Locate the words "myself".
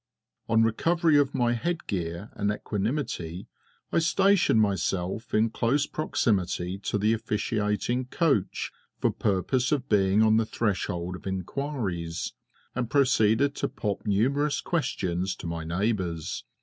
4.59-5.31